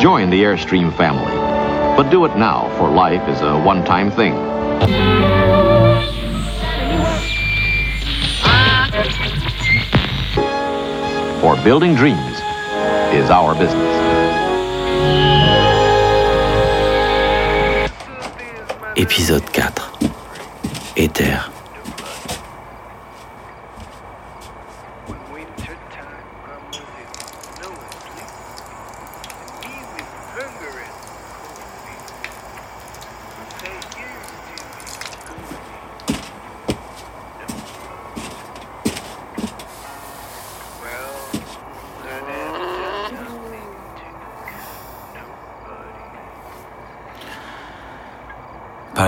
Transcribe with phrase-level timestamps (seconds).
[0.00, 1.32] Join the Airstream family.
[1.96, 4.34] But do it now, for life is a one time thing.
[11.40, 12.40] For building dreams
[13.14, 13.94] is our business.
[18.96, 20.10] Épisode 4
[20.96, 21.57] Éther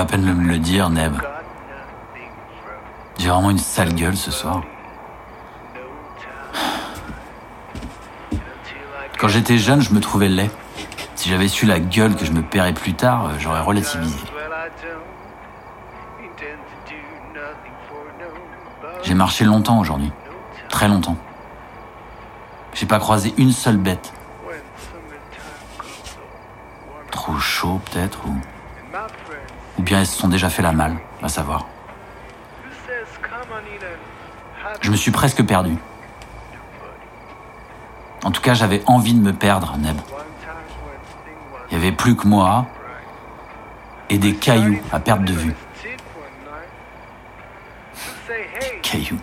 [0.00, 1.12] la peine de me le dire, Neb.
[3.18, 4.62] J'ai vraiment une sale gueule ce soir.
[9.18, 10.50] Quand j'étais jeune, je me trouvais laid.
[11.16, 14.16] Si j'avais su la gueule que je me paierais plus tard, euh, j'aurais relativisé.
[19.02, 20.12] J'ai marché longtemps aujourd'hui.
[20.70, 21.18] Très longtemps.
[22.72, 24.14] J'ai pas croisé une seule bête.
[27.10, 28.34] Trop chaud peut-être ou...
[29.80, 31.66] Ou bien elles se sont déjà fait la malle, va savoir.
[34.82, 35.74] Je me suis presque perdu.
[38.22, 39.96] En tout cas, j'avais envie de me perdre, Neb.
[41.70, 42.66] Il y avait plus que moi
[44.10, 45.54] et des cailloux à perdre de vue.
[48.82, 49.18] Cailloux.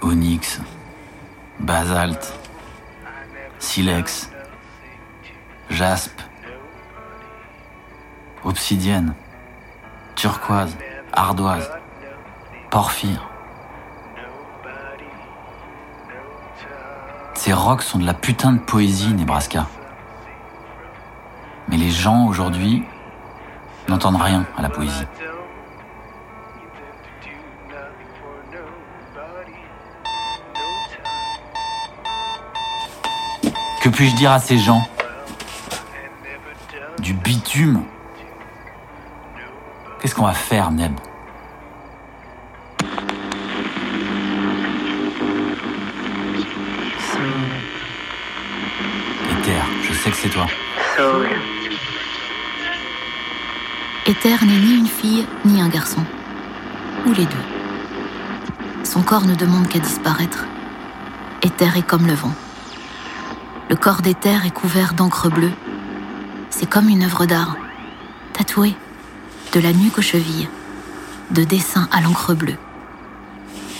[0.00, 0.60] Onyx,
[1.58, 2.32] basalte,
[3.58, 4.29] silex,
[5.80, 6.20] jaspe,
[8.44, 9.14] obsidienne,
[10.14, 10.76] turquoise,
[11.10, 11.70] ardoise,
[12.68, 13.26] porphyre.
[17.32, 19.68] Ces rocs sont de la putain de poésie, Nebraska.
[21.68, 22.84] Mais les gens aujourd'hui
[23.88, 25.06] n'entendent rien à la poésie.
[33.80, 34.82] Que puis-je dire à ces gens?
[37.12, 37.82] Bitume
[40.00, 40.92] Qu'est-ce qu'on va faire, Neb
[49.30, 50.46] Ether, je sais que c'est toi.
[54.06, 56.04] Ether n'est ni une fille ni un garçon.
[57.06, 58.84] Ou les deux.
[58.84, 60.46] Son corps ne demande qu'à disparaître.
[61.42, 62.34] Ether est comme le vent.
[63.68, 65.52] Le corps d'Ether est couvert d'encre bleue.
[66.50, 67.56] C'est comme une œuvre d'art,
[68.32, 68.74] tatouée,
[69.52, 70.48] de la nuque aux chevilles,
[71.30, 72.58] de dessin à l'encre bleue.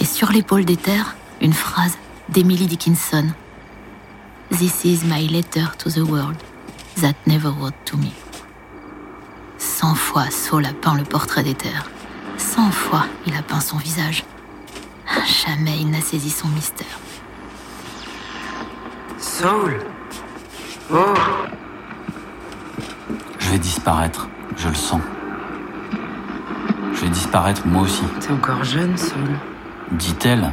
[0.00, 1.02] Et sur l'épaule d'Ether,
[1.40, 3.26] une phrase d'Emily Dickinson.
[4.50, 6.36] This is my letter to the world
[7.00, 8.12] that never wrote to me.
[9.58, 11.78] Cent fois Saul a peint le portrait d'Ether.
[12.36, 14.24] Cent fois il a peint son visage.
[15.44, 16.98] Jamais il n'a saisi son mystère.
[19.18, 19.80] Saul
[20.92, 21.14] Oh
[23.52, 25.02] vais disparaître, je le sens.
[26.94, 28.02] Je vais disparaître moi aussi.
[28.18, 29.28] T'es encore jeune, Saul.
[29.90, 30.50] Dit-elle.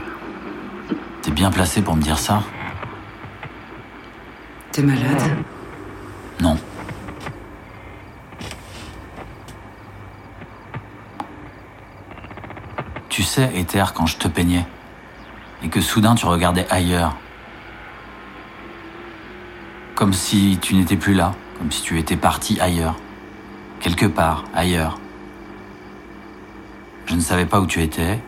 [1.22, 2.44] T'es bien placé pour me dire ça
[4.74, 5.38] T'es malade?
[6.42, 6.58] Non.
[13.08, 14.66] Tu sais, Ether, quand je te peignais,
[15.64, 17.16] et que soudain tu regardais ailleurs,
[19.96, 22.96] comme si tu n'étais plus là, comme si tu étais parti ailleurs,
[23.82, 24.98] quelque part ailleurs.
[27.06, 28.20] Je ne savais pas où tu étais,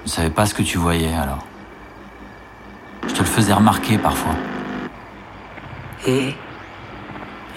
[0.00, 1.44] je ne savais pas ce que tu voyais alors.
[3.06, 4.34] Je te le faisais remarquer parfois.
[6.06, 6.34] Et?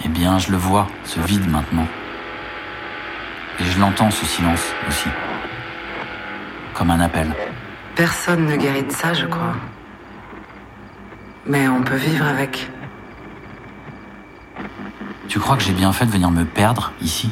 [0.04, 1.86] Eh bien, je le vois, ce vide maintenant.
[3.58, 5.08] Et je l'entends, ce silence aussi.
[6.74, 7.34] Comme un appel.
[7.94, 9.54] personne ne guérit de ça, je crois.
[11.46, 12.70] Mais on peut vivre avec.
[15.30, 17.30] Tu crois que j'ai bien fait de venir me perdre ici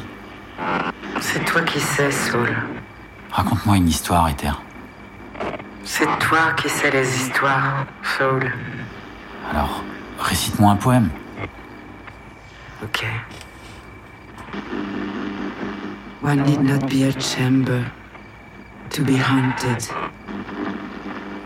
[1.19, 2.55] C'est toi qui sais, Saul.
[3.29, 4.53] Raconte-moi une histoire, Ether.
[5.83, 7.85] C'est toi qui sais les histoires,
[8.17, 8.53] Saul.
[9.51, 9.83] Alors,
[10.17, 11.09] récite-moi un poème.
[12.81, 13.05] Ok.
[16.23, 17.83] One need not be a chamber
[18.91, 19.89] to be haunted.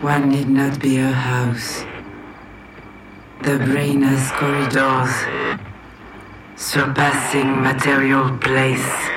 [0.03, 1.83] One need not be a house.
[3.41, 5.25] The brain has corridors,
[6.55, 9.09] surpassing material place.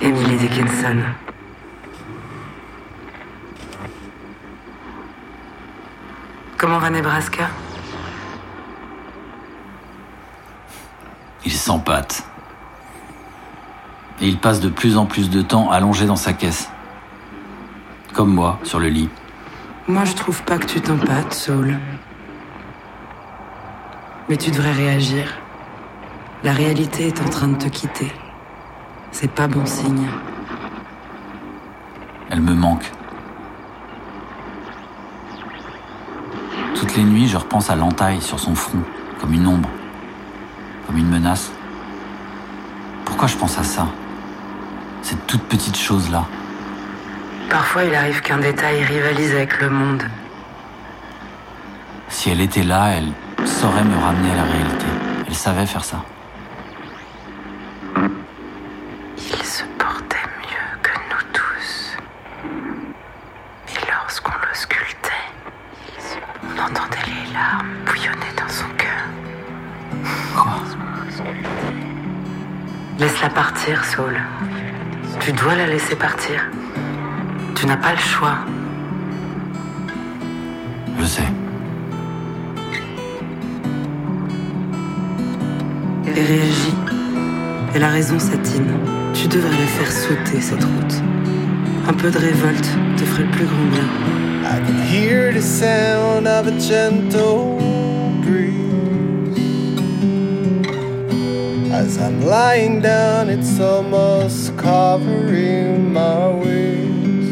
[0.00, 1.02] Emily Dickinson.
[6.56, 7.50] Comment va Nebraska?
[11.44, 12.24] Il s'empâte.
[14.20, 16.70] Et il passe de plus en plus de temps allongé dans sa caisse.
[18.12, 19.08] Comme moi, sur le lit.
[19.86, 21.78] Moi, je trouve pas que tu t'empâtes, Saul.
[24.28, 25.38] Mais tu devrais réagir.
[26.44, 28.12] La réalité est en train de te quitter.
[29.10, 30.06] C'est pas bon signe.
[32.30, 32.92] Elle me manque.
[36.74, 38.82] Toutes les nuits, je repense à l'entaille sur son front,
[39.18, 39.70] comme une ombre,
[40.86, 41.50] comme une menace.
[43.06, 43.88] Pourquoi je pense à ça?
[45.00, 46.26] Cette toute petite chose-là.
[47.48, 50.02] Parfois, il arrive qu'un détail rivalise avec le monde.
[52.08, 53.10] Si elle était là, elle
[53.46, 54.86] saurait me ramener à la réalité.
[55.26, 56.02] Elle savait faire ça.
[59.16, 61.96] Il se portait mieux que nous tous.
[63.68, 65.12] Et lorsqu'on le sculptait,
[66.44, 69.04] on entendait les larmes bouillonner dans son cœur.
[70.36, 70.60] Quoi
[72.98, 74.20] Laisse-la partir, Saul.
[75.20, 76.48] Tu dois la laisser partir.
[77.54, 78.38] Tu n'as pas le choix.
[80.98, 81.28] Je sais.
[86.18, 86.74] Et réagis.
[87.76, 88.72] Elle a raison, Satine.
[89.14, 90.94] Tu devrais la faire sauter, cette route.
[91.86, 93.84] Un peu de révolte te ferait le plus grand bien.
[94.42, 97.60] I can hear the sound of a gentle
[98.22, 98.58] breeze.
[101.72, 107.28] As I'm lying down, it's almost covering my wings.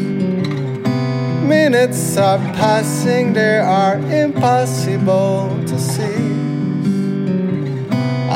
[1.43, 6.26] Minutes are passing, they are impossible to see.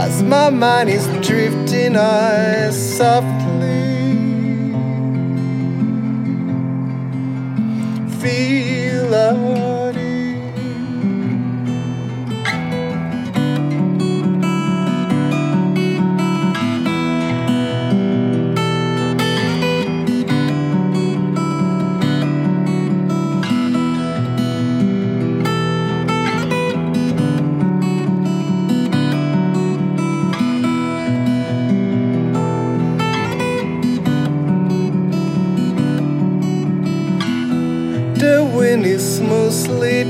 [0.03, 3.90] As my mind is drifting, I softly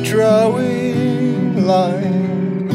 [0.04, 2.74] drawing lines,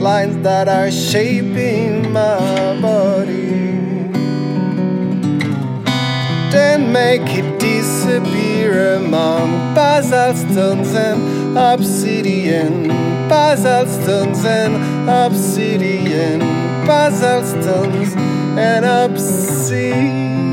[0.00, 3.52] lines that are shaping my body.
[6.50, 12.88] Then make it disappear among basalt stones and obsidian,
[13.28, 16.40] basalt stones and obsidian,
[16.86, 18.14] basalt stones
[18.58, 20.51] and obsidian.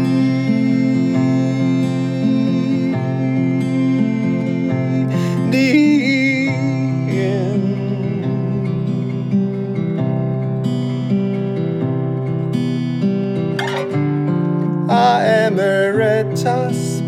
[15.49, 17.05] I am a red jasper.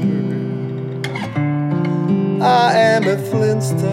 [2.43, 3.83] I am a flintstone.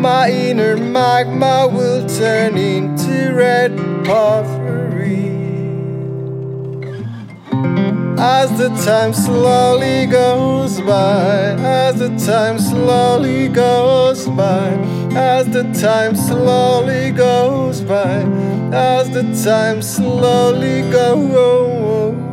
[0.00, 3.76] My inner magma will turn into red
[4.06, 4.61] porphyry.
[8.24, 14.68] As the time slowly goes by, as the time slowly goes by,
[15.16, 18.22] as the time slowly goes by,
[18.72, 22.31] as the time slowly goes by.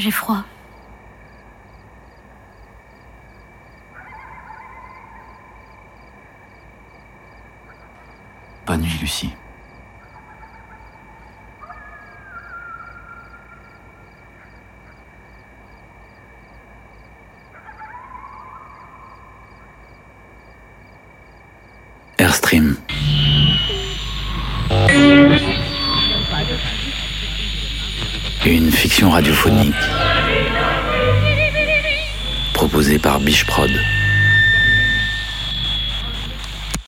[0.00, 0.44] J'ai froid.
[8.66, 9.34] Bonne nuit, Lucie.
[22.16, 22.76] Airstream.
[28.46, 29.74] Une fiction radiophonique
[32.54, 33.44] proposée par Biche.